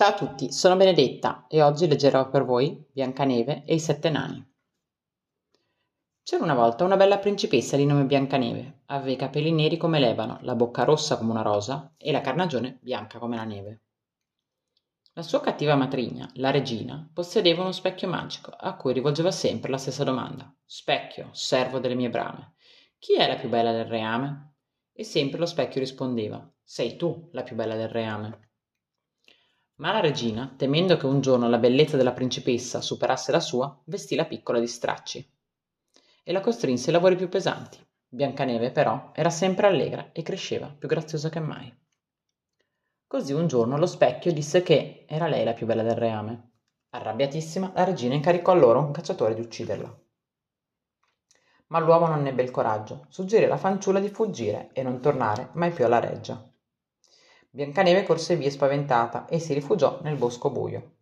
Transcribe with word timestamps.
Ciao 0.00 0.12
a 0.12 0.14
tutti, 0.14 0.50
sono 0.50 0.76
Benedetta 0.76 1.44
e 1.46 1.60
oggi 1.60 1.86
leggerò 1.86 2.30
per 2.30 2.46
voi 2.46 2.82
Biancaneve 2.90 3.64
e 3.66 3.74
i 3.74 3.78
sette 3.78 4.08
nani. 4.08 4.42
C'era 6.22 6.42
una 6.42 6.54
volta 6.54 6.84
una 6.84 6.96
bella 6.96 7.18
principessa 7.18 7.76
di 7.76 7.84
nome 7.84 8.06
Biancaneve. 8.06 8.84
Aveva 8.86 9.10
i 9.10 9.16
capelli 9.16 9.52
neri 9.52 9.76
come 9.76 10.00
l'ebano, 10.00 10.38
la 10.40 10.54
bocca 10.54 10.84
rossa 10.84 11.18
come 11.18 11.32
una 11.32 11.42
rosa 11.42 11.92
e 11.98 12.12
la 12.12 12.22
carnagione 12.22 12.78
bianca 12.80 13.18
come 13.18 13.36
la 13.36 13.44
neve. 13.44 13.82
La 15.12 15.22
sua 15.22 15.42
cattiva 15.42 15.74
matrigna, 15.74 16.30
la 16.36 16.50
regina, 16.50 17.06
possedeva 17.12 17.60
uno 17.60 17.72
specchio 17.72 18.08
magico 18.08 18.52
a 18.52 18.76
cui 18.76 18.94
rivolgeva 18.94 19.30
sempre 19.30 19.70
la 19.70 19.76
stessa 19.76 20.02
domanda. 20.02 20.50
Specchio, 20.64 21.28
servo 21.32 21.78
delle 21.78 21.94
mie 21.94 22.08
brame, 22.08 22.54
chi 22.98 23.16
è 23.16 23.28
la 23.28 23.36
più 23.36 23.50
bella 23.50 23.72
del 23.72 23.84
reame? 23.84 24.54
E 24.94 25.04
sempre 25.04 25.38
lo 25.38 25.44
specchio 25.44 25.78
rispondeva, 25.78 26.50
sei 26.64 26.96
tu 26.96 27.28
la 27.32 27.42
più 27.42 27.54
bella 27.54 27.76
del 27.76 27.90
reame. 27.90 28.48
Ma 29.80 29.92
la 29.92 30.00
regina, 30.00 30.52
temendo 30.58 30.98
che 30.98 31.06
un 31.06 31.22
giorno 31.22 31.48
la 31.48 31.56
bellezza 31.56 31.96
della 31.96 32.12
principessa 32.12 32.82
superasse 32.82 33.32
la 33.32 33.40
sua, 33.40 33.80
vestì 33.84 34.14
la 34.14 34.26
piccola 34.26 34.60
di 34.60 34.66
stracci 34.66 35.26
e 36.22 36.32
la 36.32 36.40
costrinse 36.40 36.88
ai 36.88 36.92
lavori 36.92 37.16
più 37.16 37.30
pesanti. 37.30 37.78
Biancaneve, 38.06 38.72
però, 38.72 39.10
era 39.14 39.30
sempre 39.30 39.68
allegra 39.68 40.12
e 40.12 40.20
cresceva 40.20 40.66
più 40.66 40.86
graziosa 40.86 41.30
che 41.30 41.40
mai. 41.40 41.74
Così 43.06 43.32
un 43.32 43.46
giorno 43.46 43.78
lo 43.78 43.86
specchio 43.86 44.34
disse 44.34 44.62
che 44.62 45.06
era 45.08 45.28
lei 45.28 45.44
la 45.44 45.54
più 45.54 45.64
bella 45.64 45.82
del 45.82 45.96
reame. 45.96 46.50
Arrabbiatissima, 46.90 47.72
la 47.74 47.84
regina 47.84 48.14
incaricò 48.14 48.52
a 48.52 48.56
loro 48.56 48.80
un 48.80 48.92
cacciatore 48.92 49.32
di 49.32 49.40
ucciderla. 49.40 49.98
Ma 51.68 51.78
l'uomo 51.78 52.06
non 52.06 52.26
ebbe 52.26 52.42
il 52.42 52.50
coraggio, 52.50 53.06
suggerì 53.08 53.44
alla 53.44 53.56
fanciulla 53.56 54.00
di 54.00 54.10
fuggire 54.10 54.68
e 54.74 54.82
non 54.82 55.00
tornare 55.00 55.48
mai 55.54 55.70
più 55.70 55.86
alla 55.86 56.00
reggia. 56.00 56.49
Biancaneve 57.52 58.04
corse 58.04 58.36
via 58.36 58.48
spaventata 58.48 59.26
e 59.26 59.40
si 59.40 59.52
rifugiò 59.54 59.98
nel 60.02 60.16
bosco 60.16 60.50
buio. 60.50 60.98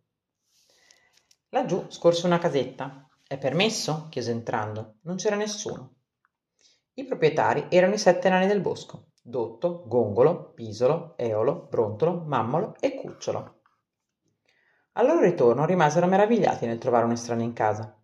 Laggiù 1.49 1.85
scorse 1.89 2.25
una 2.25 2.39
casetta. 2.39 3.07
È 3.27 3.37
permesso? 3.37 4.07
chiese 4.09 4.31
entrando. 4.31 4.95
Non 5.03 5.17
c'era 5.17 5.35
nessuno. 5.35 5.97
I 6.95 7.05
proprietari 7.05 7.67
erano 7.69 7.93
i 7.93 7.99
sette 7.99 8.29
nani 8.29 8.47
del 8.47 8.61
bosco: 8.61 9.11
Dotto, 9.21 9.83
Gongolo, 9.85 10.51
Pisolo, 10.53 11.13
Eolo, 11.17 11.67
Brontolo, 11.69 12.23
Mammolo 12.25 12.75
e 12.79 12.95
Cucciolo. 12.95 13.61
Al 14.93 15.05
loro 15.05 15.21
ritorno 15.21 15.67
rimasero 15.67 16.07
meravigliati 16.07 16.65
nel 16.65 16.79
trovare 16.79 17.05
un 17.05 17.11
estraneo 17.11 17.45
in 17.45 17.53
casa. 17.53 17.95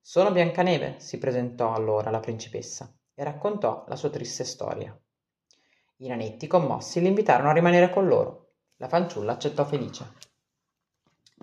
Sono 0.00 0.32
Biancaneve, 0.32 0.98
si 0.98 1.18
presentò 1.18 1.74
allora 1.74 2.10
la 2.10 2.20
principessa 2.20 2.90
e 3.14 3.22
raccontò 3.22 3.84
la 3.86 3.96
sua 3.96 4.08
triste 4.08 4.44
storia. 4.44 4.98
I 6.02 6.08
nanetti, 6.08 6.48
commossi, 6.48 7.00
li 7.00 7.06
invitarono 7.06 7.50
a 7.50 7.52
rimanere 7.52 7.88
con 7.88 8.08
loro. 8.08 8.54
La 8.78 8.88
fanciulla 8.88 9.34
accettò 9.34 9.64
felice. 9.64 10.14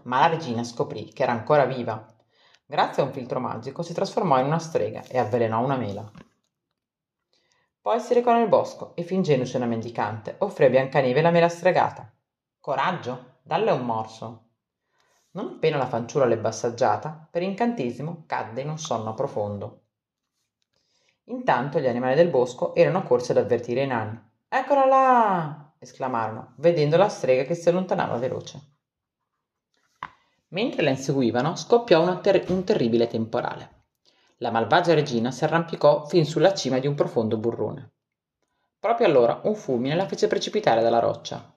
Ma 0.03 0.19
la 0.19 0.27
regina 0.27 0.65
scoprì 0.65 1.13
che 1.13 1.23
era 1.23 1.31
ancora 1.31 1.63
viva. 1.63 2.05
Grazie 2.65 3.01
a 3.01 3.05
un 3.05 3.13
filtro 3.13 3.39
magico 3.39 3.83
si 3.83 3.93
trasformò 3.93 4.37
in 4.37 4.47
una 4.47 4.59
strega 4.59 5.03
e 5.03 5.17
avvelenò 5.17 5.63
una 5.63 5.77
mela. 5.77 6.11
Poi 7.81 8.01
si 8.01 8.13
recò 8.13 8.33
nel 8.33 8.49
bosco 8.49 8.97
e, 8.97 9.03
fingendosi 9.03 9.55
una 9.55 9.65
mendicante, 9.65 10.35
offrì 10.39 10.65
a 10.65 10.69
Biancaneve 10.69 11.21
la 11.21 11.31
mela 11.31 11.47
stregata. 11.47 12.13
Coraggio, 12.59 13.37
dalle 13.41 13.71
un 13.71 13.85
morso. 13.85 14.49
Non 15.31 15.53
appena 15.53 15.77
la 15.77 15.87
fanciulla 15.87 16.25
l'ebbe 16.25 16.49
assaggiata, 16.49 17.29
per 17.31 17.43
incantesimo 17.43 18.25
cadde 18.27 18.59
in 18.59 18.67
un 18.67 18.77
sonno 18.77 19.13
profondo. 19.13 19.83
Intanto 21.27 21.79
gli 21.79 21.87
animali 21.87 22.15
del 22.15 22.29
bosco 22.29 22.75
erano 22.75 23.03
corsi 23.03 23.31
ad 23.31 23.37
avvertire 23.37 23.83
i 23.83 23.87
nani. 23.87 24.27
Eccola 24.51 24.85
là! 24.85 25.73
esclamarono, 25.77 26.55
vedendo 26.57 26.97
la 26.97 27.07
strega 27.07 27.43
che 27.43 27.53
si 27.53 27.69
allontanava 27.69 28.17
veloce. 28.17 28.77
Mentre 30.47 30.81
la 30.81 30.89
inseguivano, 30.89 31.55
scoppiò 31.55 32.19
ter- 32.19 32.49
un 32.49 32.63
terribile 32.63 33.05
temporale. 33.05 33.83
La 34.37 34.49
malvagia 34.49 34.95
regina 34.95 35.29
si 35.29 35.43
arrampicò 35.43 36.07
fin 36.07 36.25
sulla 36.25 36.55
cima 36.55 36.79
di 36.79 36.87
un 36.87 36.95
profondo 36.95 37.37
burrone. 37.37 37.91
Proprio 38.79 39.05
allora 39.05 39.39
un 39.43 39.53
fulmine 39.53 39.95
la 39.95 40.07
fece 40.07 40.25
precipitare 40.25 40.81
dalla 40.81 40.99
roccia. 40.99 41.55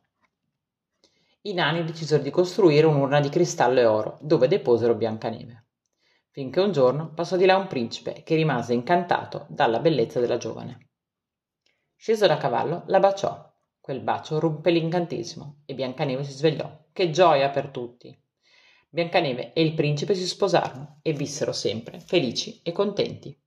I 1.44 1.54
nani 1.54 1.84
decisero 1.84 2.22
di 2.22 2.30
costruire 2.30 2.86
un'urna 2.86 3.20
di 3.20 3.30
cristallo 3.30 3.80
e 3.80 3.86
oro, 3.86 4.18
dove 4.20 4.48
deposero 4.48 4.94
Biancaneve. 4.94 5.64
Finché 6.28 6.60
un 6.60 6.72
giorno 6.72 7.14
passò 7.14 7.36
di 7.36 7.46
là 7.46 7.56
un 7.56 7.68
principe 7.68 8.22
che 8.22 8.34
rimase 8.34 8.74
incantato 8.74 9.46
dalla 9.48 9.80
bellezza 9.80 10.20
della 10.20 10.36
giovane. 10.36 10.91
Sceso 12.02 12.26
da 12.26 12.36
cavallo, 12.36 12.82
la 12.86 12.98
baciò. 12.98 13.48
Quel 13.78 14.00
bacio 14.00 14.40
ruppe 14.40 14.72
l'incantesimo 14.72 15.62
e 15.64 15.72
Biancaneve 15.72 16.24
si 16.24 16.32
svegliò. 16.32 16.86
Che 16.92 17.10
gioia 17.10 17.48
per 17.50 17.68
tutti! 17.68 18.12
Biancaneve 18.88 19.52
e 19.52 19.62
il 19.62 19.74
principe 19.74 20.16
si 20.16 20.26
sposarono 20.26 20.98
e 21.00 21.12
vissero 21.12 21.52
sempre 21.52 22.00
felici 22.00 22.60
e 22.64 22.72
contenti. 22.72 23.40